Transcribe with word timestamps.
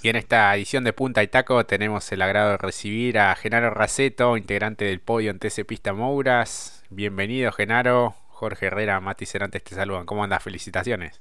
Y 0.00 0.10
en 0.10 0.16
esta 0.16 0.54
edición 0.54 0.84
de 0.84 0.92
Punta 0.92 1.24
y 1.24 1.26
Taco 1.26 1.66
tenemos 1.66 2.10
el 2.12 2.22
agrado 2.22 2.50
de 2.50 2.56
recibir 2.56 3.18
a 3.18 3.34
Genaro 3.34 3.70
Raceto, 3.70 4.36
integrante 4.36 4.84
del 4.84 5.00
podio 5.00 5.32
en 5.32 5.40
TC 5.40 5.64
Pista 5.66 5.92
Mouras. 5.92 6.84
Bienvenido, 6.88 7.50
Genaro. 7.50 8.14
Jorge 8.28 8.66
Herrera, 8.66 9.00
Mati 9.00 9.26
Cerantes 9.26 9.64
te 9.64 9.74
saludan. 9.74 10.06
¿Cómo 10.06 10.22
andas? 10.22 10.40
Felicitaciones. 10.44 11.20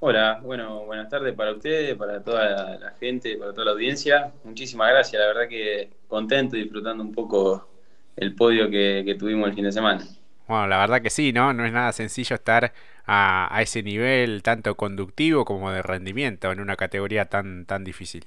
Hola, 0.00 0.40
bueno, 0.42 0.86
buenas 0.86 1.10
tardes 1.10 1.34
para 1.34 1.52
ustedes, 1.52 1.94
para 1.96 2.22
toda 2.22 2.78
la, 2.78 2.94
gente, 2.98 3.36
para 3.36 3.52
toda 3.52 3.66
la 3.66 3.70
audiencia. 3.72 4.32
Muchísimas 4.44 4.88
gracias, 4.88 5.20
la 5.20 5.26
verdad 5.26 5.46
que 5.46 5.90
contento 6.08 6.56
y 6.56 6.62
disfrutando 6.62 7.04
un 7.04 7.12
poco 7.12 7.68
el 8.16 8.34
podio 8.34 8.70
que, 8.70 9.16
tuvimos 9.18 9.50
el 9.50 9.54
fin 9.54 9.64
de 9.64 9.72
semana. 9.72 10.02
Bueno, 10.48 10.66
la 10.68 10.78
verdad 10.78 11.02
que 11.02 11.10
sí, 11.10 11.32
¿no? 11.32 11.52
No 11.52 11.64
es 11.64 11.72
nada 11.72 11.92
sencillo 11.92 12.36
estar 12.36 12.72
a, 13.04 13.54
a, 13.56 13.62
ese 13.62 13.82
nivel 13.82 14.42
tanto 14.42 14.76
conductivo 14.76 15.44
como 15.44 15.70
de 15.72 15.82
rendimiento 15.82 16.52
en 16.52 16.60
una 16.60 16.76
categoría 16.76 17.24
tan, 17.26 17.66
tan 17.66 17.84
difícil. 17.84 18.24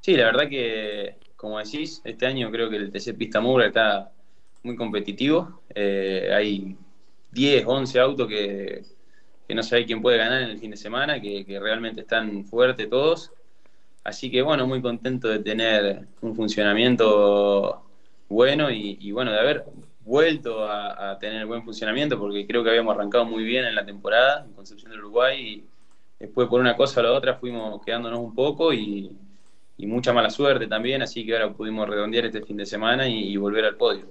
Sí, 0.00 0.14
la 0.14 0.26
verdad 0.26 0.48
que, 0.48 1.16
como 1.36 1.58
decís, 1.58 2.02
este 2.04 2.26
año 2.26 2.50
creo 2.50 2.68
que 2.70 2.76
el 2.76 2.90
TC 2.90 3.14
Pista 3.16 3.40
Mura 3.40 3.66
está 3.66 4.12
muy 4.62 4.76
competitivo. 4.76 5.62
Eh, 5.74 6.30
hay 6.34 6.76
10, 7.32 7.64
11 7.66 8.00
autos 8.00 8.28
que 8.28 8.82
que 9.50 9.56
no 9.56 9.64
sabe 9.64 9.84
quién 9.84 10.00
puede 10.00 10.16
ganar 10.16 10.42
en 10.42 10.50
el 10.50 10.60
fin 10.60 10.70
de 10.70 10.76
semana, 10.76 11.20
que, 11.20 11.44
realmente 11.60 12.02
están 12.02 12.44
fuertes 12.44 12.88
todos. 12.88 13.32
Así 14.04 14.30
que 14.30 14.42
bueno, 14.42 14.64
muy 14.64 14.80
contento 14.80 15.26
de 15.26 15.40
tener 15.40 16.06
un 16.20 16.36
funcionamiento 16.36 17.82
bueno 18.30 18.70
y, 18.70 19.12
bueno, 19.12 19.30
de 19.30 19.38
haber 19.38 19.64
vuelto 20.00 20.66
a, 20.66 21.18
tener 21.18 21.44
buen 21.44 21.62
funcionamiento, 21.62 22.18
porque 22.18 22.46
creo 22.46 22.64
que 22.64 22.70
habíamos 22.70 22.94
arrancado 22.94 23.26
muy 23.26 23.44
bien 23.44 23.66
en 23.66 23.74
la 23.74 23.84
temporada 23.84 24.46
en 24.46 24.54
Concepción 24.54 24.90
del 24.90 25.00
Uruguay 25.00 25.38
y 25.38 25.64
después 26.18 26.48
por 26.48 26.60
una 26.60 26.76
cosa 26.76 27.00
o 27.00 27.02
la 27.02 27.12
otra 27.12 27.34
fuimos 27.34 27.84
quedándonos 27.84 28.20
un 28.20 28.34
poco 28.34 28.72
y, 28.72 29.14
mucha 29.78 30.12
mala 30.12 30.28
suerte 30.30 30.66
también, 30.66 31.00
así 31.00 31.24
que 31.24 31.32
ahora 31.32 31.52
pudimos 31.52 31.88
redondear 31.88 32.26
este 32.26 32.42
fin 32.42 32.58
de 32.58 32.66
semana 32.66 33.08
y 33.08 33.34
volver 33.38 33.64
al 33.64 33.76
podio. 33.76 34.04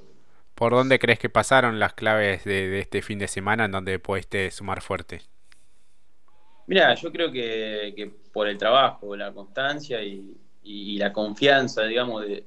¿Por 0.60 0.74
dónde 0.74 1.00
crees 1.00 1.20
que 1.20 1.30
pasaron 1.30 1.80
las 1.80 1.94
claves 1.94 2.44
de, 2.44 2.80
este 2.80 3.02
fin 3.02 3.18
de 3.18 3.30
semana 3.30 3.64
en 3.64 3.72
donde 3.72 3.98
pudiste 3.98 4.52
sumar 4.52 4.82
fuerte? 4.82 5.22
Mira, 6.68 6.94
yo 6.96 7.14
creo 7.14 7.32
que, 7.32 8.12
por 8.34 8.46
el 8.46 8.58
trabajo, 8.58 9.16
la 9.16 9.32
constancia 9.32 10.04
y, 10.04 10.98
la 10.98 11.14
confianza, 11.14 11.86
digamos, 11.86 12.28
de, 12.28 12.44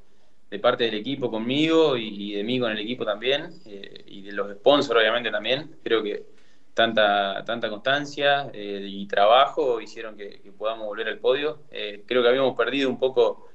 parte 0.58 0.84
del 0.84 0.94
equipo 0.94 1.30
conmigo 1.30 1.96
y, 1.96 2.34
de 2.34 2.44
mí 2.44 2.60
con 2.60 2.70
el 2.70 2.78
equipo 2.78 3.04
también, 3.04 3.50
eh, 3.66 4.04
y 4.06 4.22
de 4.22 4.32
los 4.32 4.52
sponsors 4.52 5.00
obviamente 5.00 5.30
también, 5.30 5.76
creo 5.82 6.02
que 6.02 6.26
tanta, 6.74 7.42
tanta 7.44 7.68
constancia 7.68 8.50
eh, 8.52 8.86
y 8.88 9.06
trabajo 9.06 9.80
hicieron 9.80 10.16
que, 10.16 10.40
podamos 10.56 10.86
volver 10.86 11.08
al 11.08 11.18
podio. 11.18 11.62
Eh, 11.70 12.04
creo 12.06 12.22
que 12.22 12.28
habíamos 12.28 12.56
perdido 12.56 12.88
un 12.88 12.98
poco 12.98 13.48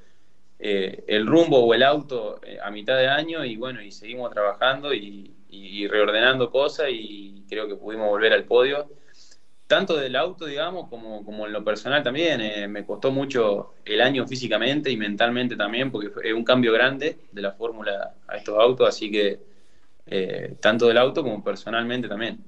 el 0.59 1.27
rumbo 1.27 1.59
o 1.59 1.73
el 1.75 1.83
auto 1.83 2.41
a 2.63 2.71
mitad 2.71 2.97
de 2.97 3.07
año 3.07 3.45
y 3.45 3.57
bueno, 3.57 3.79
y 3.79 3.91
seguimos 3.91 4.31
trabajando 4.31 4.93
y, 4.93 5.33
reordenando 5.87 6.51
cosas 6.51 6.87
y 6.91 7.43
creo 7.47 7.67
que 7.67 7.75
pudimos 7.75 8.09
volver 8.09 8.33
al 8.33 8.43
podio. 8.43 8.89
Tanto 9.67 9.97
del 9.97 10.15
auto, 10.15 10.45
digamos, 10.45 10.89
como, 10.89 11.25
como 11.25 11.45
en 11.45 11.53
lo 11.53 11.63
personal 11.63 12.01
también. 12.01 12.41
Eh, 12.41 12.67
me 12.67 12.85
costó 12.85 13.11
mucho 13.11 13.75
el 13.85 14.01
año 14.01 14.25
físicamente 14.25 14.89
y 14.89 14.97
mentalmente 14.97 15.55
también, 15.55 15.91
porque 15.91 16.09
fue 16.09 16.33
un 16.33 16.43
cambio 16.43 16.71
grande 16.71 17.17
de 17.31 17.41
la 17.41 17.51
fórmula 17.51 18.13
a 18.27 18.37
estos 18.37 18.57
autos, 18.57 18.87
así 18.87 19.11
que 19.11 19.39
tanto 20.61 20.87
del 20.87 20.97
auto 20.97 21.21
como 21.21 21.43
personalmente 21.43 22.07
también. 22.07 22.39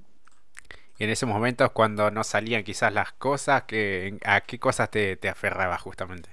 Y 0.97 1.05
en 1.05 1.09
esos 1.09 1.27
momentos, 1.29 1.71
cuando 1.71 2.11
no 2.11 2.23
salían 2.23 2.63
quizás 2.63 2.93
las 2.93 3.13
cosas, 3.13 3.63
que, 3.63 4.17
¿a 4.25 4.41
qué 4.41 4.59
cosas 4.59 4.91
te, 4.91 5.15
te 5.15 5.29
aferrabas 5.29 5.81
justamente? 5.81 6.29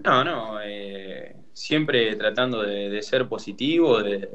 No, 0.00 0.22
no, 0.22 0.60
eh, 0.62 1.34
siempre 1.54 2.14
tratando 2.16 2.62
de, 2.62 3.00
ser 3.02 3.26
positivo, 3.26 4.02
de, 4.02 4.28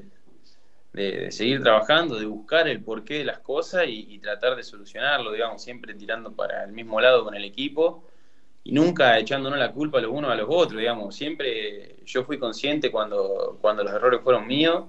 seguir 0.94 1.62
trabajando, 1.62 2.20
de 2.20 2.26
buscar 2.26 2.68
el 2.68 2.82
porqué 2.84 3.20
de 3.20 3.26
las 3.26 3.40
cosas 3.40 3.86
y, 3.88 4.20
tratar 4.20 4.56
de 4.56 4.64
solucionarlo, 4.64 5.32
digamos, 5.32 5.62
siempre 5.62 5.94
tirando 5.94 6.34
para 6.34 6.64
el 6.64 6.72
mismo 6.72 7.00
lado 7.00 7.24
con 7.24 7.36
el 7.36 7.46
equipo 7.46 8.04
y 8.64 8.72
nunca 8.74 9.18
echándonos 9.18 9.60
la 9.60 9.72
culpa 9.72 10.02
los 10.02 10.12
unos 10.12 10.32
a 10.32 10.36
los 10.36 10.48
otros, 10.50 10.80
digamos, 10.80 11.16
siempre 11.16 11.98
yo 12.06 12.24
fui 12.26 12.38
consciente 12.40 12.92
cuando, 12.92 13.58
cuando 13.62 13.84
los 13.84 13.94
errores 13.94 14.22
fueron 14.24 14.48
míos 14.48 14.86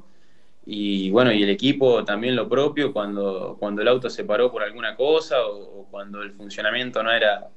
y 0.66 1.10
bueno, 1.10 1.32
y 1.32 1.42
el 1.42 1.50
equipo 1.50 2.04
también 2.04 2.36
lo 2.36 2.48
propio 2.48 2.92
cuando, 2.92 3.56
cuando 3.58 3.82
el 3.82 3.88
auto 3.88 4.10
se 4.10 4.24
paró 4.24 4.50
por 4.50 4.62
alguna 4.62 4.96
cosa 4.96 5.46
o 5.46 5.86
cuando 5.90 6.22
el 6.22 6.32
funcionamiento 6.32 7.02
no 7.02 7.12
era 7.12 7.50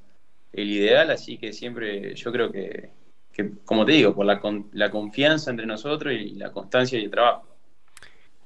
el 0.52 0.70
ideal, 0.70 1.10
así 1.10 1.38
que 1.38 1.52
siempre 1.52 2.14
yo 2.14 2.32
creo 2.32 2.50
que, 2.52 2.90
que, 3.32 3.50
como 3.64 3.84
te 3.84 3.92
digo, 3.92 4.14
por 4.14 4.26
la, 4.26 4.40
la 4.72 4.90
confianza 4.90 5.50
entre 5.50 5.66
nosotros 5.66 6.14
y 6.14 6.30
la 6.36 6.52
constancia 6.52 6.98
y 6.98 7.04
el 7.04 7.10
trabajo. 7.10 7.53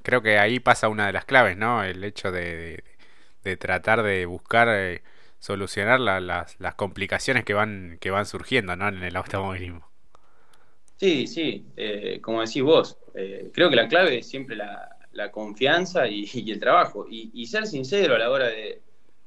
Creo 0.09 0.23
que 0.23 0.39
ahí 0.39 0.59
pasa 0.59 0.89
una 0.89 1.07
de 1.07 1.13
las 1.13 1.27
claves, 1.27 1.59
¿no? 1.59 1.85
El 1.85 2.03
hecho 2.03 2.33
de, 2.33 2.83
de, 3.45 3.57
tratar 3.59 4.03
de 4.03 4.25
buscar 4.25 4.67
eh, 4.71 5.03
solucionar 5.39 6.01
las, 6.01 6.57
las, 6.59 6.75
complicaciones 6.77 7.45
que 7.45 7.53
van, 7.53 7.99
que 8.01 8.11
van 8.11 8.25
surgiendo, 8.25 8.75
¿no? 8.75 8.89
En 8.89 9.03
el 9.03 9.15
automovilismo. 9.17 9.87
Sí, 10.97 11.27
sí, 11.27 11.67
eh, 11.77 12.21
como 12.23 12.41
decís 12.41 12.63
vos, 12.63 12.97
eh, 13.15 13.51
creo 13.53 13.69
que 13.69 13.77
la 13.77 13.87
clave 13.87 14.21
es 14.21 14.27
siempre 14.27 14.57
la, 14.57 14.97
la 15.13 15.31
confianza 15.31 16.09
y, 16.09 16.25
el 16.51 16.59
trabajo 16.59 17.07
y, 17.07 17.45
ser 17.45 17.67
sincero 17.67 18.15
a 18.15 18.19
la 18.19 18.31
hora 18.31 18.47
de, 18.47 18.81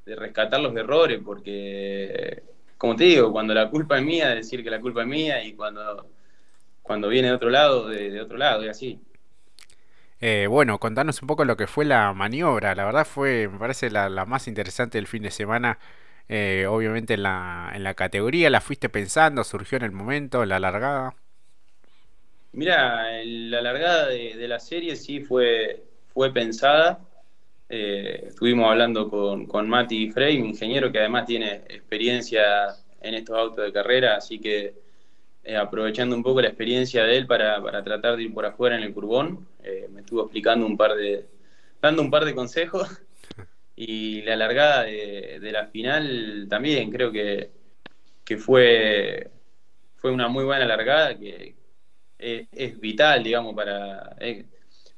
de 0.04 0.16
rescatar 0.16 0.62
los 0.62 0.76
errores, 0.76 1.22
porque 1.24 2.42
como 2.80 2.96
te 2.96 3.04
digo, 3.04 3.32
cuando 3.32 3.54
la 3.54 3.70
culpa 3.70 4.00
es 4.00 4.04
mía, 4.04 4.30
decir 4.30 4.64
que 4.64 4.72
la 4.72 4.82
culpa 4.82 5.02
es 5.02 5.08
mía 5.08 5.44
y 5.44 5.54
cuando, 5.54 6.08
cuando 6.82 7.08
viene 7.08 7.28
de 7.28 7.36
otro 7.36 7.52
lado, 7.52 7.88
de, 7.88 8.20
otro 8.20 8.40
lado, 8.40 8.66
y 8.66 8.70
así. 8.70 9.00
Eh, 10.22 10.46
bueno, 10.48 10.80
contanos 10.80 11.22
un 11.22 11.28
poco 11.28 11.46
lo 11.46 11.58
que 11.58 11.68
fue 11.68 11.84
la 11.86 12.14
maniobra. 12.14 12.76
La 12.76 12.86
verdad 12.86 13.06
fue, 13.06 13.48
me 13.48 13.58
parece, 13.58 13.90
la, 13.90 14.10
más 14.26 14.48
interesante 14.48 14.98
del 14.98 15.08
fin 15.08 15.24
de 15.24 15.32
semana. 15.32 15.80
Eh, 16.30 16.66
obviamente 16.70 17.16
en 17.16 17.24
la, 17.24 17.72
en 17.74 17.84
la 17.84 17.94
categoría, 17.96 18.50
¿la 18.50 18.62
fuiste 18.62 18.88
pensando? 18.90 19.44
¿Surgió 19.44 19.78
en 19.78 19.84
el 19.84 19.92
momento? 19.92 20.46
¿La 20.46 20.60
largada? 20.60 21.16
Mira, 22.54 23.08
la 23.24 23.62
largada 23.62 24.08
de, 24.08 24.36
de, 24.36 24.48
la 24.48 24.60
serie 24.60 24.96
sí 24.96 25.22
fue, 25.22 25.84
fue 26.14 26.32
pensada. 26.34 27.00
Eh, 27.70 28.26
estuvimos 28.28 28.70
hablando 28.70 29.10
con, 29.10 29.46
con 29.48 29.70
Mati 29.70 30.12
Frey, 30.12 30.40
un 30.40 30.48
ingeniero 30.48 30.92
que 30.92 31.00
además 31.00 31.26
tiene 31.26 31.64
experiencia 31.70 32.76
en 33.02 33.16
estos 33.16 33.38
autos 33.38 33.66
de 33.66 33.72
carrera, 33.72 34.18
así 34.18 34.40
que 34.40 34.76
eh, 35.44 35.56
aprovechando 35.56 36.16
un 36.16 36.24
poco 36.24 36.42
la 36.42 36.50
experiencia 36.50 37.04
de 37.04 37.18
él 37.18 37.28
para, 37.28 37.62
tratar 37.84 38.16
de 38.16 38.24
ir 38.24 38.34
por 38.34 38.46
afuera 38.46 38.78
en 38.78 38.84
el 38.84 38.94
curbón, 38.94 39.48
eh, 39.64 39.88
me 39.92 40.02
estuvo 40.02 40.24
explicando 40.24 40.66
un 40.66 40.78
par 40.78 40.96
de, 40.96 41.26
dando 41.82 42.02
un 42.02 42.12
par 42.12 42.26
de 42.26 42.36
consejos. 42.36 42.88
Y 43.74 44.22
la 44.24 44.36
largada 44.36 44.84
de, 44.84 45.50
la 45.52 45.66
final 45.66 46.46
también 46.48 46.92
creo 46.92 47.12
que, 47.12 47.50
que 48.24 48.38
fue, 48.38 49.32
fue 49.96 50.12
una 50.12 50.28
muy 50.28 50.44
buena 50.44 50.66
largada 50.66 51.18
que 51.18 51.56
es, 52.20 52.80
vital, 52.80 53.24
digamos, 53.24 53.56
para 53.56 54.16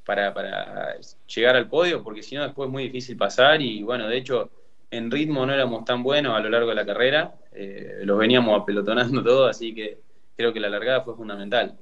para, 0.06 0.34
para 0.34 0.98
llegar 1.28 1.56
al 1.56 1.70
podio, 1.70 2.04
porque 2.04 2.24
si 2.24 2.36
no 2.36 2.44
después 2.44 2.68
es 2.68 2.72
muy 2.72 2.84
difícil 2.84 3.18
pasar. 3.18 3.62
Y 3.62 3.84
bueno, 3.84 4.08
de 4.08 4.18
hecho 4.18 4.52
en 4.92 5.10
ritmo 5.10 5.46
no 5.46 5.54
éramos 5.54 5.86
tan 5.86 6.04
buenos 6.04 6.36
a 6.36 6.40
lo 6.40 6.50
largo 6.50 6.70
de 6.70 6.76
la 6.76 6.86
carrera, 6.86 7.34
eh, 7.52 8.02
los 8.04 8.18
veníamos 8.18 8.62
apelotonando 8.62 9.24
todo, 9.24 9.48
así 9.48 9.74
que 9.74 10.00
creo 10.36 10.54
que 10.54 10.60
la 10.60 10.70
largada 10.70 11.02
fue 11.02 11.16
fundamental. 11.16 11.78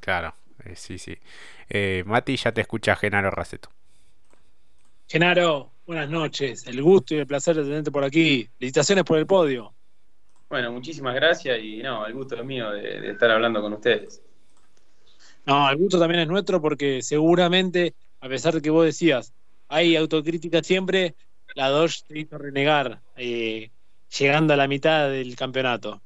Claro, 0.00 0.34
eh, 0.64 0.74
sí, 0.76 0.98
sí. 0.98 1.16
Eh, 1.68 2.02
Mati, 2.06 2.36
ya 2.36 2.52
te 2.52 2.60
escucha 2.60 2.96
Genaro 2.96 3.30
Raceto. 3.30 3.70
Genaro, 5.08 5.72
buenas 5.86 6.08
noches. 6.08 6.66
El 6.66 6.82
gusto 6.82 7.14
y 7.14 7.18
el 7.18 7.26
placer 7.26 7.56
de 7.56 7.64
tenerte 7.64 7.90
por 7.90 8.04
aquí. 8.04 8.48
Felicitaciones 8.58 9.04
por 9.04 9.18
el 9.18 9.26
podio. 9.26 9.72
Bueno, 10.48 10.72
muchísimas 10.72 11.14
gracias 11.14 11.58
y 11.62 11.82
no, 11.82 12.06
el 12.06 12.12
gusto 12.12 12.36
es 12.36 12.44
mío 12.44 12.70
de 12.72 13.10
estar 13.10 13.30
hablando 13.30 13.62
con 13.62 13.72
ustedes. 13.72 14.22
No, 15.44 15.68
el 15.68 15.76
gusto 15.76 15.98
también 15.98 16.20
es 16.20 16.28
nuestro 16.28 16.60
porque 16.60 17.02
seguramente, 17.02 17.94
a 18.20 18.28
pesar 18.28 18.54
de 18.54 18.62
que 18.62 18.70
vos 18.70 18.84
decías, 18.84 19.32
hay 19.68 19.96
autocrítica 19.96 20.62
siempre, 20.62 21.16
la 21.54 21.68
Dodge 21.68 22.04
te 22.06 22.18
hizo 22.20 22.38
renegar 22.38 23.00
eh, 23.16 23.70
llegando 24.18 24.54
a 24.54 24.56
la 24.56 24.68
mitad 24.68 25.08
del 25.10 25.34
campeonato. 25.34 26.00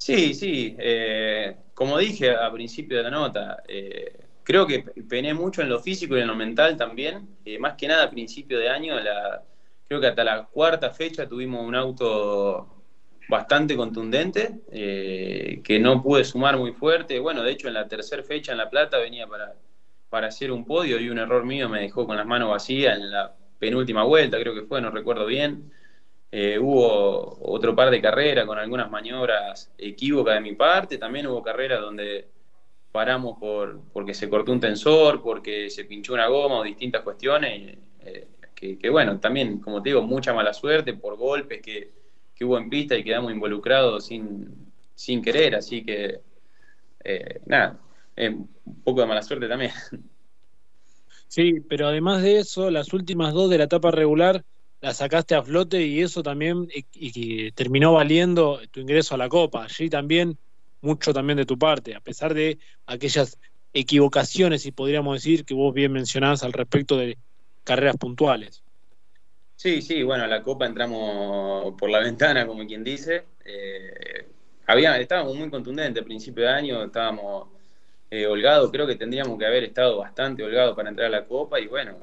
Sí, 0.00 0.32
sí. 0.32 0.74
Eh, 0.78 1.56
como 1.74 1.98
dije 1.98 2.30
a 2.34 2.50
principio 2.50 2.96
de 2.96 3.02
la 3.02 3.10
nota, 3.10 3.62
eh, 3.68 4.18
creo 4.42 4.66
que 4.66 4.80
pené 4.80 5.34
mucho 5.34 5.60
en 5.60 5.68
lo 5.68 5.78
físico 5.80 6.16
y 6.16 6.20
en 6.22 6.26
lo 6.28 6.34
mental 6.34 6.76
también. 6.76 7.36
más 7.60 7.74
que 7.74 7.86
nada 7.86 8.04
a 8.04 8.10
principio 8.10 8.58
de 8.58 8.70
año, 8.70 8.98
la, 8.98 9.42
creo 9.86 10.00
que 10.00 10.06
hasta 10.06 10.24
la 10.24 10.44
cuarta 10.46 10.90
fecha 10.90 11.28
tuvimos 11.28 11.66
un 11.66 11.74
auto 11.74 12.82
bastante 13.28 13.76
contundente, 13.76 14.62
eh, 14.72 15.60
que 15.62 15.78
no 15.78 16.02
pude 16.02 16.24
sumar 16.24 16.56
muy 16.56 16.72
fuerte. 16.72 17.18
Bueno, 17.18 17.42
de 17.42 17.52
hecho 17.52 17.68
en 17.68 17.74
la 17.74 17.86
tercera 17.86 18.22
fecha 18.22 18.52
en 18.52 18.58
La 18.58 18.70
Plata 18.70 18.98
venía 18.98 19.26
para, 19.26 19.54
para 20.08 20.28
hacer 20.28 20.50
un 20.50 20.64
podio 20.64 20.98
y 20.98 21.10
un 21.10 21.18
error 21.18 21.44
mío 21.44 21.68
me 21.68 21.82
dejó 21.82 22.06
con 22.06 22.16
las 22.16 22.26
manos 22.26 22.48
vacías 22.50 22.96
en 22.98 23.10
la 23.10 23.34
penúltima 23.58 24.04
vuelta, 24.04 24.38
creo 24.40 24.54
que 24.54 24.62
fue, 24.62 24.80
no 24.80 24.90
recuerdo 24.90 25.26
bien. 25.26 25.70
Eh, 26.32 26.58
hubo 26.60 27.38
otro 27.42 27.74
par 27.74 27.90
de 27.90 28.00
carreras 28.00 28.46
con 28.46 28.56
algunas 28.56 28.88
maniobras 28.88 29.72
equívocas 29.76 30.34
de 30.34 30.40
mi 30.40 30.54
parte, 30.54 30.96
también 30.96 31.26
hubo 31.26 31.42
carreras 31.42 31.80
donde 31.80 32.28
paramos 32.92 33.36
por, 33.38 33.80
porque 33.92 34.14
se 34.14 34.28
cortó 34.28 34.52
un 34.52 34.60
tensor, 34.60 35.22
porque 35.22 35.70
se 35.70 35.84
pinchó 35.84 36.14
una 36.14 36.28
goma 36.28 36.60
o 36.60 36.62
distintas 36.62 37.02
cuestiones, 37.02 37.76
eh, 38.00 38.28
que, 38.54 38.90
bueno, 38.90 39.18
también, 39.18 39.58
como 39.58 39.82
te 39.82 39.88
digo, 39.88 40.02
mucha 40.02 40.34
mala 40.34 40.52
suerte 40.52 40.92
por 40.94 41.16
golpes 41.16 41.62
que, 41.62 41.98
hubo 42.42 42.56
en 42.56 42.70
pista 42.70 42.96
y 42.96 43.04
quedamos 43.04 43.32
involucrados 43.32 44.06
sin, 44.06 44.72
sin 44.94 45.20
querer, 45.20 45.54
así 45.54 45.84
que 45.84 46.20
eh, 47.04 47.40
nada, 47.44 47.78
un 48.16 48.48
poco 48.82 49.02
de 49.02 49.06
mala 49.06 49.22
suerte 49.22 49.46
también. 49.46 49.72
Sí, 51.28 51.60
pero 51.60 51.86
además 51.86 52.22
de 52.22 52.38
eso, 52.38 52.70
las 52.70 52.92
últimas 52.92 53.34
dos 53.34 53.50
de 53.50 53.58
la 53.58 53.64
etapa 53.64 53.90
regular 53.90 54.42
las 54.80 54.96
sacaste 54.96 55.34
a 55.34 55.42
flote 55.42 55.82
y 55.82 56.00
eso 56.00 56.22
también 56.22 56.68
y, 56.72 57.52
terminó 57.52 57.92
valiendo 57.92 58.60
tu 58.70 58.80
ingreso 58.80 59.14
a 59.14 59.18
la 59.18 59.28
Copa. 59.28 59.64
Allí 59.64 59.90
también 59.90 60.38
mucho 60.80 61.12
también 61.12 61.36
de 61.36 61.44
tu 61.44 61.58
parte, 61.58 61.94
a 61.94 62.00
pesar 62.00 62.32
de 62.32 62.58
aquellas 62.86 63.38
equivocaciones, 63.72 64.62
si 64.62 64.72
podríamos 64.72 65.14
decir, 65.14 65.44
que 65.44 65.54
vos 65.54 65.74
bien 65.74 65.92
mencionás 65.92 66.42
al 66.42 66.52
respecto 66.52 66.96
de 66.96 67.18
carreras 67.64 67.96
puntuales. 67.96 68.62
Sí, 69.56 69.82
sí, 69.82 70.02
bueno, 70.02 70.26
la 70.26 70.42
Copa 70.42 70.64
entramos 70.64 71.74
por 71.78 71.90
la 71.90 71.98
ventana, 72.00 72.46
como 72.46 72.66
quien 72.66 72.82
dice. 72.82 73.24
Eh, 73.44 74.26
había, 74.66 74.98
estábamos 74.98 75.36
muy 75.36 75.50
contundentes, 75.50 76.02
a 76.02 76.06
principio 76.06 76.44
de 76.44 76.50
año 76.50 76.84
estábamos 76.84 77.48
eh, 78.10 78.26
holgados, 78.26 78.70
creo 78.70 78.86
que 78.86 78.96
tendríamos 78.96 79.38
que 79.38 79.46
haber 79.46 79.64
estado 79.64 79.98
bastante 79.98 80.42
holgados 80.42 80.74
para 80.74 80.88
entrar 80.88 81.08
a 81.08 81.10
la 81.10 81.26
Copa 81.26 81.60
y 81.60 81.66
bueno, 81.66 81.98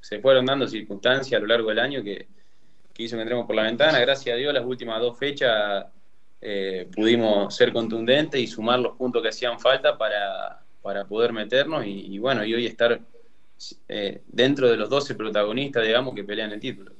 se 0.00 0.20
fueron 0.20 0.46
dando 0.46 0.66
circunstancias 0.66 1.38
a 1.38 1.40
lo 1.40 1.46
largo 1.46 1.68
del 1.68 1.78
año 1.78 2.02
que, 2.02 2.26
hizo 2.96 3.16
que 3.16 3.22
entremos 3.22 3.46
por 3.46 3.54
la 3.54 3.62
ventana. 3.62 4.00
Gracias 4.00 4.34
a 4.34 4.36
Dios, 4.36 4.52
las 4.52 4.64
últimas 4.64 5.00
dos 5.00 5.18
fechas 5.18 5.86
eh, 6.40 6.88
pudimos 6.94 7.54
ser 7.54 7.72
contundentes 7.72 8.40
y 8.40 8.46
sumar 8.46 8.80
los 8.80 8.96
puntos 8.96 9.22
que 9.22 9.28
hacían 9.28 9.58
falta 9.58 9.96
para, 9.96 10.64
poder 11.08 11.32
meternos 11.32 11.84
y, 11.86 12.18
bueno, 12.18 12.44
y 12.44 12.54
hoy 12.54 12.66
estar 12.66 12.98
eh, 13.88 14.22
dentro 14.26 14.70
de 14.70 14.76
los 14.76 14.88
12 14.88 15.14
protagonistas, 15.14 15.84
digamos, 15.84 16.14
que 16.14 16.24
pelean 16.24 16.52
el 16.52 16.60
título. 16.60 16.92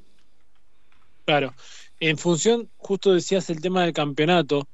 Claro. 1.25 1.53
En 1.99 2.17
función, 2.17 2.69
justo 2.77 3.13
decías 3.13 3.49
el 3.49 3.61
tema 3.61 3.83
del 3.83 3.93
campeonato, 3.93 4.67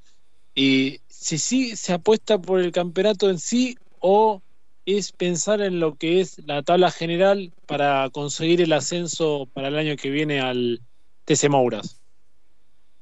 y 0.54 1.01
si 1.07 1.38
sí 1.38 1.75
se 1.75 1.94
apuesta 1.94 2.39
por 2.39 2.60
el 2.60 2.72
campeonato 2.72 3.30
en 3.30 3.39
sí 3.39 3.77
o 4.00 4.42
es 4.86 5.12
pensar 5.12 5.62
en 5.62 5.80
lo 5.80 5.96
que 5.96 6.22
es 6.22 6.40
la 6.46 6.62
tabla 6.62 6.92
general 6.92 7.52
para 7.66 8.10
conseguir 8.12 8.62
el 8.62 8.72
ascenso 8.74 9.50
para 9.54 9.70
el 9.70 9.78
año 9.78 9.96
que 9.96 10.10
viene 10.10 10.40
al 10.40 10.82
TC 11.26 11.50
Mouras. 11.50 12.02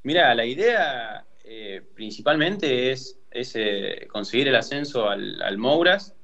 Mira, 0.03 0.33
la 0.33 0.45
idea 0.45 1.25
eh, 1.43 1.81
principalmente 1.93 2.91
es, 2.91 3.19
eh, 3.31 4.07
conseguir 4.09 4.47
el 4.47 4.55
ascenso 4.55 5.09
al, 5.09 5.57
Mouras. 5.57 6.15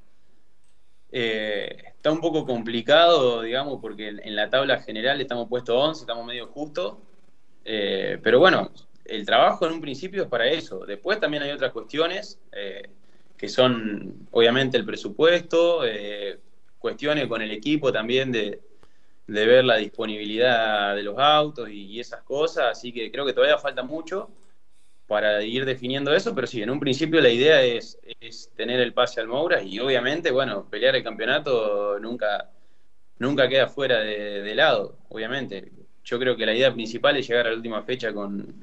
Eh, 1.12 1.76
está 1.86 2.10
un 2.10 2.20
poco 2.20 2.46
complicado, 2.46 3.42
digamos, 3.42 3.80
porque 3.80 4.08
en 4.08 4.36
la 4.36 4.48
tabla 4.48 4.80
general 4.80 5.20
estamos 5.20 5.48
puestos 5.48 5.76
11, 5.76 6.00
estamos 6.02 6.26
medio 6.26 6.46
justo. 6.46 7.02
pero 7.62 8.38
bueno, 8.38 8.70
el 9.04 9.26
trabajo 9.26 9.66
en 9.66 9.74
un 9.74 9.80
principio 9.80 10.22
es 10.22 10.28
para 10.28 10.46
eso. 10.48 10.86
Después 10.86 11.20
también 11.20 11.42
hay 11.42 11.50
otras 11.50 11.72
cuestiones 11.72 12.40
que 13.40 13.48
son, 13.48 14.28
obviamente, 14.32 14.76
el 14.76 14.84
presupuesto, 14.84 15.86
eh, 15.86 16.38
cuestiones 16.78 17.26
con 17.26 17.40
el 17.40 17.50
equipo 17.50 17.90
también 17.90 18.30
de, 18.30 18.60
ver 19.26 19.64
la 19.64 19.78
disponibilidad 19.78 20.94
de 20.94 21.02
los 21.02 21.18
autos 21.18 21.70
y, 21.70 21.98
esas 21.98 22.22
cosas. 22.22 22.66
Así 22.72 22.92
que 22.92 23.10
creo 23.10 23.24
que 23.24 23.32
todavía 23.32 23.56
falta 23.56 23.82
mucho 23.82 24.28
para 25.06 25.42
ir 25.42 25.64
definiendo 25.64 26.12
eso, 26.14 26.34
pero 26.34 26.46
sí, 26.46 26.60
en 26.60 26.68
un 26.68 26.78
principio 26.78 27.18
la 27.22 27.30
idea 27.30 27.62
es, 27.62 27.98
tener 28.56 28.78
el 28.78 28.92
pase 28.92 29.22
al 29.22 29.28
Moura 29.28 29.62
y 29.62 29.78
obviamente, 29.78 30.30
bueno, 30.30 30.68
pelear 30.68 30.96
el 30.96 31.02
campeonato 31.02 31.98
nunca, 31.98 32.50
nunca 33.18 33.48
queda 33.48 33.68
fuera 33.68 34.00
de 34.00 34.54
lado, 34.54 34.98
obviamente. 35.08 35.72
Yo 36.04 36.18
creo 36.18 36.36
que 36.36 36.44
la 36.44 36.54
idea 36.54 36.74
principal 36.74 37.16
es 37.16 37.26
llegar 37.26 37.46
a 37.46 37.50
la 37.50 37.56
última 37.56 37.82
fecha 37.84 38.12
con, 38.12 38.54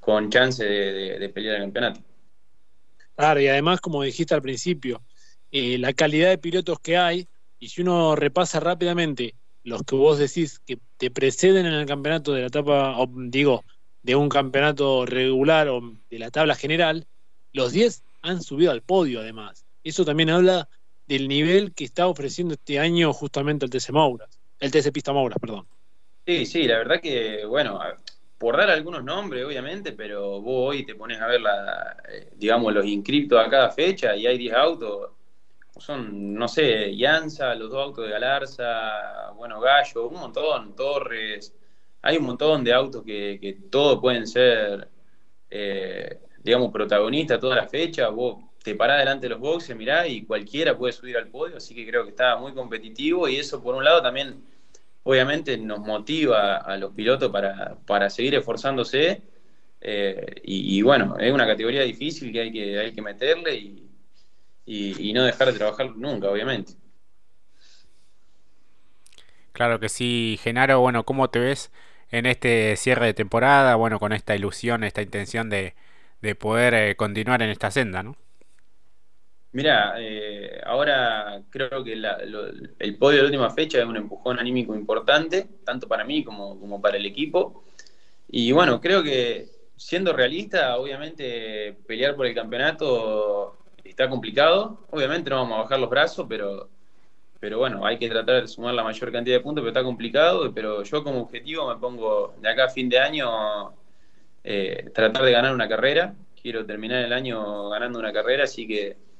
con 0.00 0.28
chance 0.28 0.64
de, 0.64 1.28
pelear 1.28 1.56
el 1.56 1.62
campeonato. 1.62 2.00
Y 3.22 3.46
además, 3.46 3.80
como 3.80 4.02
dijiste 4.02 4.34
al 4.34 4.42
principio, 4.42 5.02
eh, 5.52 5.78
la 5.78 5.92
calidad 5.92 6.30
de 6.30 6.38
pilotos 6.38 6.80
que 6.80 6.96
hay, 6.96 7.28
y 7.58 7.68
si 7.68 7.82
uno 7.82 8.16
repasa 8.16 8.58
rápidamente 8.58 9.36
los 9.62 9.82
que 9.84 9.94
vos 9.94 10.18
decís 10.18 10.58
que 10.66 10.78
te 10.96 11.10
preceden 11.10 11.66
en 11.66 11.74
el 11.74 11.86
campeonato 11.86 12.32
de 12.32 12.40
la 12.40 12.46
etapa, 12.48 12.98
o, 12.98 13.08
digo, 13.08 13.64
de 14.02 14.16
un 14.16 14.28
campeonato 14.28 15.06
regular 15.06 15.68
o 15.68 15.80
de 16.10 16.18
la 16.18 16.32
tabla 16.32 16.56
general, 16.56 17.06
los 17.52 17.70
10 17.70 18.02
han 18.22 18.42
subido 18.42 18.72
al 18.72 18.82
podio 18.82 19.20
además. 19.20 19.64
Eso 19.84 20.04
también 20.04 20.30
habla 20.30 20.68
del 21.06 21.28
nivel 21.28 21.74
que 21.74 21.84
está 21.84 22.08
ofreciendo 22.08 22.54
este 22.54 22.80
año 22.80 23.12
justamente 23.12 23.64
el 23.64 23.70
TC 23.70 23.92
Mouras, 23.92 24.40
el 24.58 24.72
TC 24.72 24.90
Pista 24.90 25.12
Mouras, 25.12 25.38
perdón. 25.40 25.68
Sí, 26.26 26.46
sí, 26.46 26.64
la 26.64 26.78
verdad 26.78 27.00
que, 27.00 27.44
bueno, 27.46 27.80
por 28.42 28.56
dar 28.56 28.70
algunos 28.70 29.04
nombres, 29.04 29.44
obviamente, 29.44 29.92
pero 29.92 30.40
vos 30.40 30.70
hoy 30.70 30.84
te 30.84 30.96
pones 30.96 31.20
a 31.20 31.28
ver, 31.28 31.40
la, 31.40 31.96
eh, 32.08 32.28
digamos, 32.34 32.74
los 32.74 32.84
inscriptos 32.84 33.38
a 33.38 33.48
cada 33.48 33.70
fecha 33.70 34.16
y 34.16 34.26
hay 34.26 34.36
10 34.36 34.52
autos. 34.54 35.12
Son, 35.78 36.34
no 36.34 36.48
sé, 36.48 36.96
Yanza, 36.96 37.54
los 37.54 37.70
dos 37.70 37.80
autos 37.80 38.04
de 38.04 38.10
Galarza, 38.10 39.30
bueno, 39.36 39.60
Gallo, 39.60 40.08
un 40.08 40.18
montón, 40.18 40.74
Torres. 40.74 41.54
Hay 42.02 42.16
un 42.16 42.24
montón 42.24 42.64
de 42.64 42.72
autos 42.72 43.04
que, 43.04 43.38
que 43.40 43.52
todos 43.70 44.00
pueden 44.00 44.26
ser, 44.26 44.88
eh, 45.48 46.18
digamos, 46.42 46.72
protagonistas 46.72 47.38
toda 47.38 47.54
la 47.54 47.68
fecha. 47.68 48.08
Vos 48.08 48.38
te 48.64 48.74
parás 48.74 48.98
delante 48.98 49.26
de 49.26 49.30
los 49.30 49.38
boxes, 49.38 49.76
mirá, 49.76 50.08
y 50.08 50.24
cualquiera 50.24 50.76
puede 50.76 50.92
subir 50.92 51.16
al 51.16 51.28
podio, 51.28 51.58
así 51.58 51.76
que 51.76 51.86
creo 51.86 52.02
que 52.02 52.10
está 52.10 52.36
muy 52.36 52.52
competitivo 52.54 53.28
y 53.28 53.36
eso, 53.36 53.62
por 53.62 53.76
un 53.76 53.84
lado, 53.84 54.02
también 54.02 54.42
obviamente 55.04 55.56
nos 55.58 55.80
motiva 55.80 56.56
a 56.58 56.76
los 56.76 56.92
pilotos 56.92 57.30
para, 57.30 58.10
seguir 58.10 58.34
esforzándose. 58.34 59.22
Eh, 59.80 60.40
y, 60.44 60.80
bueno, 60.82 61.16
es 61.18 61.32
una 61.32 61.46
categoría 61.46 61.82
difícil 61.82 62.32
que 62.32 62.40
hay 62.40 62.52
que, 62.52 62.78
hay 62.78 62.92
que 62.92 63.02
meterle 63.02 63.54
y, 64.64 65.12
no 65.12 65.24
dejar 65.24 65.52
de 65.52 65.58
trabajar 65.58 65.94
nunca, 65.96 66.30
obviamente. 66.30 66.74
Claro 69.52 69.80
que 69.80 69.88
sí, 69.88 70.38
Genaro. 70.42 70.80
Bueno, 70.80 71.04
¿cómo 71.04 71.28
te 71.28 71.38
ves 71.38 71.70
en 72.10 72.26
este 72.26 72.76
cierre 72.76 73.06
de 73.06 73.14
temporada? 73.14 73.74
Bueno, 73.74 73.98
con 73.98 74.12
esta 74.12 74.34
ilusión, 74.34 74.84
esta 74.84 75.02
intención 75.02 75.50
de, 75.50 75.74
poder 76.38 76.74
eh, 76.74 76.96
continuar 76.96 77.42
en 77.42 77.50
esta 77.50 77.70
senda, 77.70 78.02
¿no? 78.02 78.16
Mira, 79.52 79.94
eh, 79.98 80.60
ahora 80.64 81.42
creo 81.50 81.84
que 81.84 81.92
el 81.92 82.98
podio 82.98 83.18
de 83.18 83.22
la 83.22 83.28
última 83.28 83.50
fecha 83.50 83.78
es 83.78 83.84
un 83.84 83.96
empujón 83.98 84.38
anímico 84.38 84.74
importante, 84.74 85.46
tanto 85.64 85.86
para 85.86 86.04
mí 86.04 86.24
como, 86.24 86.80
para 86.80 86.96
el 86.96 87.04
equipo. 87.04 87.64
Y 88.28 88.52
bueno, 88.52 88.80
creo 88.80 89.02
que 89.02 89.48
siendo 89.76 90.14
realista, 90.14 90.78
obviamente 90.78 91.76
pelear 91.86 92.16
por 92.16 92.26
el 92.26 92.34
campeonato 92.34 93.58
está 93.84 94.08
complicado. 94.08 94.86
Obviamente 94.90 95.28
no 95.30 95.36
vamos 95.36 95.58
a 95.58 95.62
bajar 95.62 95.80
los 95.80 95.90
brazos, 95.90 96.26
pero, 96.28 96.70
pero 97.40 97.58
bueno, 97.58 97.84
hay 97.84 97.98
que 97.98 98.08
tratar 98.08 98.42
de 98.42 98.48
sumar 98.48 98.74
la 98.74 98.84
mayor 98.84 99.12
cantidad 99.12 99.36
de 99.36 99.42
puntos, 99.42 99.62
pero 99.62 99.70
está 99.70 99.84
complicado. 99.84 100.52
Pero 100.54 100.82
yo 100.82 101.04
como 101.04 101.22
objetivo 101.22 101.68
me 101.68 101.78
pongo 101.80 102.34
de 102.40 102.48
acá 102.48 102.64
a 102.66 102.68
fin 102.70 102.88
de 102.88 102.98
año 102.98 103.74
eh, 104.44 104.90
tratar 104.94 105.24
de 105.24 105.32
ganar 105.32 105.54
una 105.54 105.68
carrera. 105.68 106.14
Quiero 106.40 106.64
terminar 106.66 107.04
el 107.04 107.12
año 107.12 107.68
ganando 107.70 107.98
una 107.98 108.12
carrera, 108.12 108.44
así 108.44 108.66
que 108.66 109.11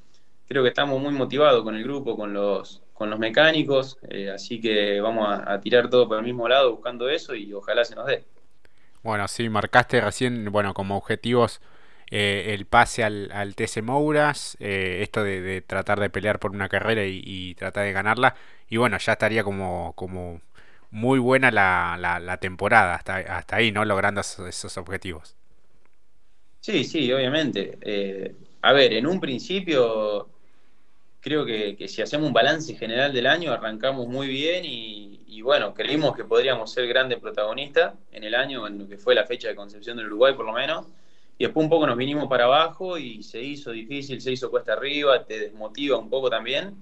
creo 0.53 0.63
que 0.63 0.69
estamos 0.69 1.01
muy 1.01 1.11
motivados 1.11 1.63
con 1.63 1.75
el 1.75 1.83
grupo, 1.83 2.15
con 2.15 2.31
los, 2.31 2.83
con 2.93 3.09
los 3.09 3.17
mecánicos, 3.17 3.97
eh, 4.07 4.29
así 4.29 4.61
que 4.61 5.01
vamos 5.01 5.27
a, 5.27 5.59
tirar 5.59 5.89
todo 5.89 6.07
por 6.07 6.19
el 6.19 6.23
mismo 6.23 6.47
lado 6.47 6.71
buscando 6.71 7.09
eso 7.09 7.33
y 7.33 7.51
ojalá 7.51 7.83
se 7.83 7.95
nos 7.95 8.05
dé. 8.05 8.23
Bueno, 9.01 9.27
sí, 9.27 9.49
marcaste 9.49 9.99
recién, 9.99 10.51
bueno, 10.51 10.75
como 10.75 10.95
objetivos 10.95 11.59
eh, 12.11 12.53
el 12.53 12.65
pase 12.67 13.03
al, 13.03 13.31
al 13.31 13.55
TC 13.55 13.81
Mouras, 13.81 14.55
eh, 14.59 14.99
esto 15.01 15.23
de, 15.23 15.61
tratar 15.61 15.99
de 15.99 16.11
pelear 16.11 16.39
por 16.39 16.51
una 16.51 16.69
carrera 16.69 17.03
y, 17.03 17.55
tratar 17.55 17.85
de 17.85 17.93
ganarla, 17.93 18.35
y 18.69 18.77
bueno, 18.77 18.97
ya 18.99 19.13
estaría 19.13 19.43
como, 19.43 19.93
como 19.95 20.41
muy 20.91 21.17
buena 21.17 21.49
la, 21.49 21.97
la, 21.99 22.37
temporada 22.37 22.93
hasta, 22.93 23.15
hasta 23.15 23.55
ahí, 23.55 23.71
¿no? 23.71 23.83
Logrando 23.85 24.21
esos, 24.21 24.77
objetivos. 24.77 25.35
Sí, 26.61 26.83
sí, 26.83 27.11
obviamente. 27.11 28.35
a 28.61 28.71
ver, 28.71 28.93
en 28.93 29.07
un 29.07 29.19
principio 29.19 30.29
creo 31.23 31.45
que, 31.45 31.87
si 31.87 32.01
hacemos 32.01 32.27
un 32.27 32.33
balance 32.33 32.75
general 32.75 33.13
del 33.13 33.27
año, 33.27 33.53
arrancamos 33.53 34.07
muy 34.07 34.27
bien 34.27 34.65
y, 34.65 35.41
bueno, 35.41 35.73
creímos 35.73 36.15
que 36.15 36.23
podríamos 36.25 36.71
ser 36.71 36.87
grandes 36.87 37.19
protagonistas 37.19 37.95
en 38.11 38.23
el 38.23 38.35
año, 38.35 38.67
en 38.67 38.79
lo 38.79 38.87
que 38.87 38.97
fue 38.97 39.15
la 39.15 39.25
fecha 39.25 39.47
de 39.47 39.55
concepción 39.55 39.97
del 39.97 40.07
Uruguay 40.07 40.33
por 40.33 40.45
lo 40.45 40.53
menos. 40.53 40.85
Y 41.37 41.45
después 41.45 41.63
un 41.63 41.69
poco 41.69 41.87
nos 41.87 41.97
vinimos 41.97 42.27
para 42.27 42.45
abajo 42.45 42.97
y 42.97 43.23
se 43.23 43.41
hizo 43.41 43.71
difícil, 43.71 44.21
se 44.21 44.31
hizo 44.33 44.51
cuesta 44.51 44.73
arriba, 44.73 45.25
te 45.25 45.39
desmotiva 45.39 45.97
un 45.97 46.09
poco 46.09 46.29
también. 46.29 46.75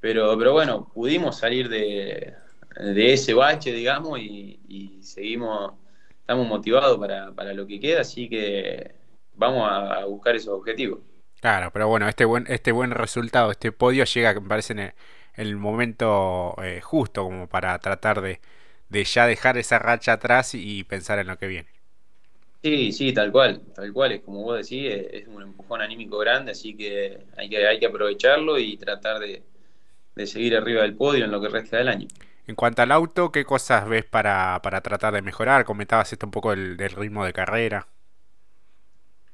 Pero, 0.00 0.36
pero 0.38 0.52
bueno, 0.52 0.90
pudimos 0.92 1.38
salir 1.38 1.68
de, 1.68 2.34
ese 2.76 3.34
bache, 3.34 3.72
digamos, 3.72 4.18
y, 4.20 4.98
seguimos 5.02 5.74
estamos 6.20 6.48
motivados 6.48 6.98
para, 6.98 7.32
para 7.32 7.54
lo 7.54 7.66
que 7.66 7.78
queda, 7.78 8.00
así 8.00 8.28
que 8.28 8.96
vamos 9.34 9.68
a, 9.70 10.04
buscar 10.06 10.34
esos 10.34 10.54
objetivos. 10.54 11.00
Claro, 11.46 11.70
pero 11.72 11.86
bueno, 11.86 12.08
este 12.08 12.24
buen, 12.24 12.44
este 12.48 12.72
buen 12.72 12.90
resultado, 12.90 13.52
este 13.52 13.70
podio 13.70 14.02
llega, 14.04 14.34
me 14.34 14.48
parece, 14.48 14.72
en 14.72 14.92
el, 15.36 15.54
momento 15.54 16.56
eh, 16.60 16.80
justo 16.80 17.22
como 17.22 17.46
para 17.46 17.78
tratar 17.78 18.20
de, 18.20 18.40
de 18.88 19.04
ya 19.04 19.28
dejar 19.28 19.56
esa 19.56 19.78
racha 19.78 20.14
atrás 20.14 20.56
y 20.56 20.82
pensar 20.82 21.20
en 21.20 21.28
lo 21.28 21.38
que 21.38 21.46
viene. 21.46 21.68
Sí, 22.64 22.90
sí, 22.90 23.12
tal 23.12 23.30
cual, 23.30 23.60
tal 23.76 23.92
cual, 23.92 24.10
es 24.10 24.22
como 24.22 24.42
vos 24.42 24.56
decís, 24.56 24.92
es, 24.92 25.28
un 25.28 25.40
empujón 25.40 25.80
anímico 25.82 26.18
grande, 26.18 26.50
así 26.50 26.76
que 26.76 27.20
hay 27.36 27.48
que, 27.48 27.64
hay 27.64 27.78
que 27.78 27.86
aprovecharlo 27.86 28.58
y 28.58 28.76
tratar 28.76 29.20
de, 29.20 29.44
seguir 30.26 30.56
arriba 30.56 30.82
del 30.82 30.96
podio 30.96 31.26
en 31.26 31.30
lo 31.30 31.40
que 31.40 31.48
resta 31.48 31.76
del 31.76 31.86
año. 31.86 32.08
En 32.48 32.56
cuanto 32.56 32.82
al 32.82 32.90
auto, 32.90 33.30
¿qué 33.30 33.44
cosas 33.44 33.88
ves 33.88 34.04
para, 34.04 34.60
para 34.64 34.80
tratar 34.80 35.14
de 35.14 35.22
mejorar? 35.22 35.64
Comentabas 35.64 36.12
esto 36.12 36.26
un 36.26 36.32
poco 36.32 36.50
del, 36.50 36.76
ritmo 36.76 37.24
de 37.24 37.32
carrera. 37.32 37.86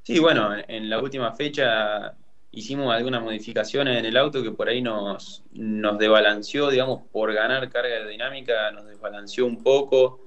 Sí, 0.03 0.19
bueno, 0.19 0.51
en 0.67 0.91
la 0.91 1.01
última 1.01 1.33
fecha 1.33 2.17
hicimos 2.51 2.93
algunas 2.93 3.23
modificaciones 3.23 3.99
en 3.99 4.05
el 4.05 4.17
auto 4.17 4.43
que 4.43 4.51
por 4.51 4.69
ahí 4.69 4.83
nos, 4.83 5.45
nos 5.53 5.99
desbalanceó, 5.99 6.71
digamos, 6.71 7.03
por 7.11 7.33
ganar 7.33 7.71
carga 7.71 7.95
aerodinámica, 7.95 8.71
nos 8.73 8.87
desbalanceó 8.87 9.47
un 9.47 9.63
poco 9.63 10.21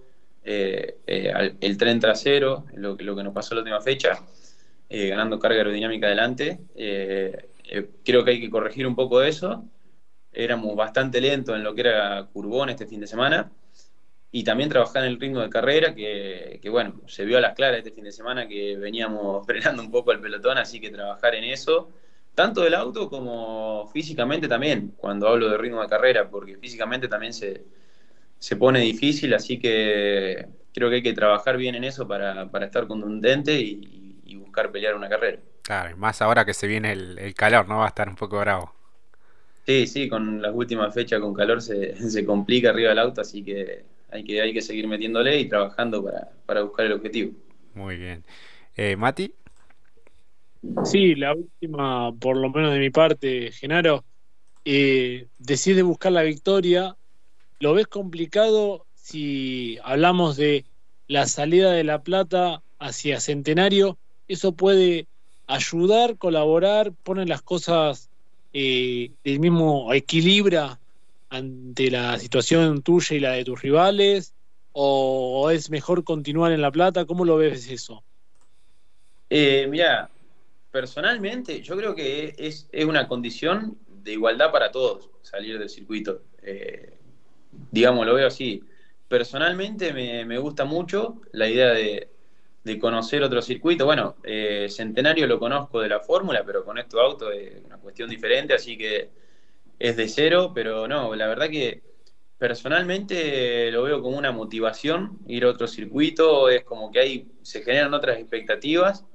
eh, 0.44 1.00
eh, 1.05 1.55
el 1.60 1.77
tren 1.77 2.00
trasero, 2.00 2.65
lo, 2.75 2.96
lo, 2.96 3.15
que 3.15 3.24
nos 3.24 3.34
pasó 3.34 3.53
la 3.55 3.62
última 3.62 3.82
fecha, 3.82 4.20
eh, 4.89 5.08
ganando 5.10 5.39
carga 5.39 5.58
aerodinámica 5.58 6.08
adelante. 6.08 6.60
creo 8.03 8.24
que 8.24 8.32
hay 8.32 8.39
que 8.41 8.50
corregir 8.50 8.88
un 8.88 8.96
poco 8.96 9.22
eso. 9.22 9.63
Éramos 10.32 10.75
bastante 10.75 11.20
lentos 11.20 11.55
en 11.55 11.63
lo 11.63 11.74
que 11.75 11.82
era 11.82 12.27
Curbón 12.32 12.70
este 12.70 12.86
fin 12.86 13.00
de 13.01 13.08
semana. 13.08 13.51
Y 14.36 14.44
también 14.44 14.68
trabajar 14.68 15.06
en 15.06 15.12
el 15.12 15.18
ritmo 15.18 15.39
de 15.39 15.50
carrera, 15.50 15.96
que, 15.96 16.60
que 16.62 16.70
bueno, 16.70 17.00
se 17.08 17.24
vio 17.24 17.38
a 17.38 17.39
las 17.39 17.56
claras 17.56 17.77
este 17.77 17.92
fin 17.92 18.04
de 18.04 18.12
semana 18.12 18.46
que 18.46 18.75
veníamos 18.75 19.46
frenando 19.48 19.82
un 19.82 19.89
poco 19.89 20.12
el 20.12 20.20
pelotón, 20.20 20.58
así 20.58 20.82
que 20.82 20.89
trabajar 20.89 21.36
en 21.36 21.46
eso 21.46 21.89
tanto 22.34 22.60
del 22.60 22.74
auto 22.74 23.10
como 23.10 23.89
físicamente 23.94 24.50
también, 24.50 24.92
cuando 24.98 25.30
hablo 25.30 25.48
de 25.48 25.58
ritmo 25.58 25.82
de 25.82 25.88
carrera, 25.88 26.30
porque 26.30 26.58
físicamente 26.58 27.08
también 27.08 27.32
se, 27.32 27.63
se 28.38 28.58
pone 28.58 28.82
difícil, 28.82 29.34
así 29.34 29.58
que 29.58 30.46
creo 30.74 30.89
que 30.89 30.96
hay 30.98 31.01
que 31.01 31.13
trabajar 31.13 31.56
bien 31.56 31.75
en 31.75 31.86
eso 31.86 32.06
para, 32.06 32.51
para 32.51 32.65
estar 32.65 32.88
contundente 32.88 33.58
y, 33.58 34.01
buscar 34.36 34.70
pelear 34.70 34.96
una 34.96 35.08
carrera. 35.08 35.39
Claro, 35.62 35.96
más 35.96 36.22
ahora 36.22 36.44
que 36.44 36.54
se 36.54 36.68
viene 36.68 36.92
el, 36.92 37.34
calor, 37.36 37.68
¿no? 37.68 37.77
Va 37.77 37.86
a 37.86 37.88
estar 37.88 38.08
un 38.10 38.15
poco 38.15 38.39
bravo. 38.39 38.74
Sí, 39.65 39.88
sí, 39.88 40.08
con 40.08 40.42
las 40.42 40.54
últimas 40.54 40.94
fechas 40.94 41.20
con 41.22 41.34
calor 41.34 41.62
se, 41.62 41.96
se 42.10 42.25
complica 42.25 42.70
arriba 42.70 42.89
del 42.89 43.00
auto, 43.00 43.22
así 43.22 43.44
que 43.44 43.95
hay 44.16 44.24
que, 44.24 44.42
hay 44.42 44.54
que 44.54 44.62
seguir 44.62 44.88
metiéndole 44.88 45.40
y 45.40 45.50
trabajando 45.50 46.04
para, 46.04 46.32
para 46.46 46.64
buscar 46.64 46.86
el 46.86 46.94
objetivo. 46.94 47.34
Muy 47.74 47.98
bien. 47.98 48.24
Eh, 48.76 48.96
Mati. 48.96 49.34
Sí, 50.84 51.16
la 51.16 51.34
última, 51.34 52.14
por 52.16 52.38
lo 52.38 52.50
menos 52.50 52.74
de 52.74 52.80
mi 52.80 52.90
parte, 52.90 53.52
Genaro, 53.52 54.04
eh, 54.64 55.28
decide 55.38 55.84
buscar 55.84 56.12
la 56.12 56.24
victoria 56.24 56.96
¿Lo 57.60 57.74
ves 57.74 57.88
complicado 57.88 58.86
si 58.96 59.78
hablamos 59.84 60.36
de 60.36 60.66
la 61.08 61.26
salida 61.26 61.72
de 61.72 61.86
La 61.86 62.04
Plata 62.04 62.62
hacia 62.80 63.22
Centenario? 63.22 63.98
¿Eso 64.28 64.52
puede 64.52 65.08
ayudar, 65.48 66.18
colaborar, 66.18 66.92
poner 66.92 67.30
las 67.30 67.42
cosas 67.42 68.10
eh, 68.52 69.12
del 69.24 69.40
mismo 69.40 69.94
equilibra 69.94 70.80
ante 71.36 71.92
la 71.92 72.18
situación 72.20 72.82
tuya 72.82 73.15
y 73.15 73.20
la 73.20 73.32
de 73.34 73.46
tus 73.46 73.62
rivales? 73.62 74.34
¿O 74.72 75.50
es 75.51 75.70
mejor 75.70 76.04
continuar 76.04 76.51
en 76.51 76.62
La 76.62 76.72
Plata? 76.72 77.06
¿Cómo 77.06 77.24
lo 77.24 77.38
ves 77.38 77.70
eso? 77.70 78.04
Eh, 79.30 79.68
mira, 79.70 80.10
personalmente 80.72 81.62
yo 81.62 81.77
creo 81.77 81.96
que 81.96 82.36
es, 82.38 82.68
una 82.86 83.08
condición 83.08 83.77
de 83.88 84.13
igualdad 84.13 84.51
para 84.51 84.72
todos 84.72 85.10
salir 85.22 85.58
del 85.58 85.70
circuito. 85.70 86.24
Eh, 86.42 86.98
digamos, 87.72 88.06
lo 88.06 88.15
veo 88.15 88.27
así. 88.27 88.63
Personalmente 89.08 89.94
me, 89.94 90.38
gusta 90.38 90.65
mucho 90.65 91.22
la 91.32 91.48
idea 91.48 91.72
de, 91.72 92.10
conocer 92.80 93.24
otro 93.24 93.42
circuito. 93.42 93.86
Bueno, 93.86 94.15
eh, 94.24 94.68
Centenario 94.70 95.27
lo 95.27 95.39
conozco 95.39 95.80
de 95.80 95.88
la 95.88 96.00
fórmula, 96.00 96.44
pero 96.46 96.65
con 96.65 96.77
estos 96.77 97.00
autos 97.00 97.34
es 97.34 97.63
una 97.63 97.77
cuestión 97.77 98.10
diferente, 98.10 98.54
así 98.54 98.77
que 98.77 99.10
es 99.79 99.98
de 99.98 100.08
cero, 100.08 100.51
pero 100.53 100.88
no, 100.88 101.15
la 101.15 101.27
verdad 101.27 101.50
que 101.50 101.84
personalmente 102.38 103.72
lo 103.72 103.84
veo 103.84 104.01
como 104.01 104.17
una 104.17 104.32
motivación 104.32 105.20
ir 105.27 105.46
a 105.46 105.50
otro 105.50 105.67
circuito, 105.67 106.50
es 106.50 106.63
como 106.63 106.91
que 106.91 107.00
ahí 107.00 107.32
se 107.41 107.62
generan 107.63 107.94
otras 107.94 108.17
expectativas 108.17 109.05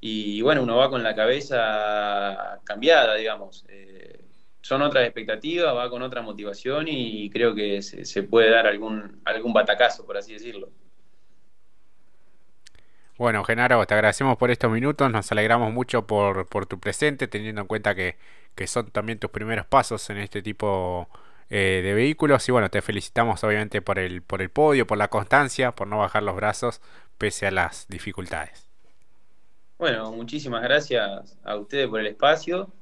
y 0.00 0.40
bueno, 0.40 0.62
uno 0.62 0.76
va 0.76 0.88
con 0.88 1.02
la 1.02 1.14
cabeza 1.14 2.60
cambiada, 2.64 3.16
digamos. 3.16 3.66
Eh, 3.68 4.24
son 4.62 4.82
otras 4.82 5.04
expectativas, 5.04 5.74
va 5.74 5.90
con 5.90 6.02
otra 6.02 6.22
motivación 6.22 6.86
y 6.88 7.28
creo 7.30 7.54
que 7.54 7.82
se, 7.82 8.22
puede 8.22 8.50
dar 8.50 8.66
algún, 8.66 9.20
algún 9.24 9.52
batacazo, 9.52 10.06
por 10.06 10.16
así 10.16 10.32
decirlo. 10.32 10.70
Bueno, 13.18 13.44
Genaro, 13.44 13.84
te 13.84 13.92
agradecemos 13.92 14.38
por 14.38 14.50
estos 14.50 14.70
minutos, 14.70 15.10
nos 15.10 15.30
alegramos 15.30 15.72
mucho 15.72 16.06
por, 16.06 16.46
por 16.48 16.64
tu 16.64 16.80
presente, 16.80 17.28
teniendo 17.28 17.60
en 17.60 17.66
cuenta 17.66 17.94
que, 17.94 18.16
son 18.66 18.90
también 18.90 19.18
tus 19.18 19.30
primeros 19.30 19.66
pasos 19.66 20.08
en 20.10 20.18
este 20.18 20.42
tipo 20.42 21.08
eh, 21.48 21.80
de 21.82 21.94
vehículos. 21.94 22.48
Y 22.48 22.52
bueno, 22.52 22.70
te 22.70 22.82
felicitamos 22.82 23.42
obviamente 23.44 23.82
por 23.82 23.98
el, 23.98 24.22
por 24.22 24.42
el 24.42 24.50
podio, 24.50 24.86
por 24.86 24.98
la 24.98 25.08
constancia, 25.08 25.72
por 25.72 25.88
no 25.88 25.98
bajar 25.98 26.22
los 26.22 26.36
brazos 26.36 26.80
pese 27.18 27.46
a 27.46 27.50
las 27.50 27.86
dificultades. 27.88 28.66
Bueno, 29.78 30.12
muchísimas 30.12 30.62
gracias 30.62 31.38
a 31.42 31.56
ustedes 31.56 31.88
por 31.88 32.00
el 32.00 32.06
espacio 32.06 32.72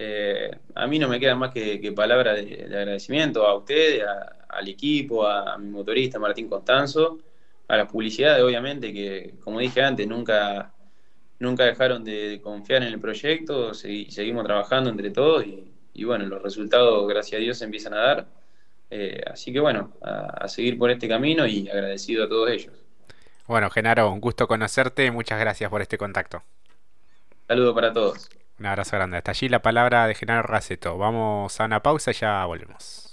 eh, 0.00 0.52
a 0.76 0.86
mí 0.86 1.00
no 1.00 1.08
me 1.08 1.18
quedan 1.18 1.40
más 1.40 1.52
que, 1.52 1.92
palabras 1.94 2.36
de, 2.36 2.66
agradecimiento 2.66 3.44
a 3.44 3.56
ustedes, 3.56 4.04
al 4.48 4.68
equipo, 4.68 5.26
a, 5.26 5.58
mi 5.58 5.70
motorista 5.70 6.20
Martín 6.20 6.48
Constanzo, 6.48 7.18
a 7.66 7.76
las 7.76 7.90
publicidades, 7.90 8.44
obviamente, 8.44 8.92
que 8.92 9.34
como 9.42 9.58
dije 9.58 9.82
antes, 9.82 10.06
nunca, 10.06 10.72
nunca 11.38 11.64
dejaron 11.64 12.04
de, 12.04 12.40
confiar 12.42 12.82
en 12.82 12.88
el 12.88 13.00
proyecto, 13.00 13.74
seguimos 13.74 14.44
trabajando 14.44 14.90
entre 14.90 15.10
todos 15.10 15.44
y, 15.46 16.04
bueno, 16.04 16.26
los 16.26 16.42
resultados, 16.42 17.08
gracias 17.08 17.38
a 17.38 17.42
Dios, 17.42 17.58
se 17.58 17.64
empiezan 17.64 17.94
a 17.94 17.98
dar. 17.98 18.26
Eh, 18.90 19.20
así 19.30 19.52
que 19.52 19.60
bueno, 19.60 19.92
a, 20.00 20.44
a 20.44 20.48
seguir 20.48 20.78
por 20.78 20.90
este 20.90 21.08
camino 21.08 21.46
y 21.46 21.68
agradecido 21.68 22.24
a 22.24 22.28
todos 22.28 22.50
ellos. 22.50 22.72
Bueno, 23.46 23.68
Genaro, 23.70 24.10
un 24.10 24.20
gusto 24.20 24.46
conocerte, 24.46 25.10
muchas 25.10 25.38
gracias 25.40 25.68
por 25.70 25.82
este 25.82 25.98
contacto. 25.98 26.42
Saludo 27.46 27.74
para 27.74 27.92
todos. 27.92 28.28
Un 28.58 28.66
abrazo 28.66 28.96
grande. 28.96 29.16
Hasta 29.18 29.30
allí 29.30 29.48
la 29.48 29.62
palabra 29.62 30.06
de 30.06 30.14
Genaro 30.14 30.42
Raceto. 30.42 30.98
Vamos 30.98 31.60
a 31.60 31.64
una 31.64 31.82
pausa 31.82 32.10
y 32.10 32.14
ya 32.14 32.44
volvemos. 32.44 33.07